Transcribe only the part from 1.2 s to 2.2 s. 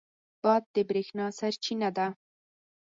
سرچینه ده.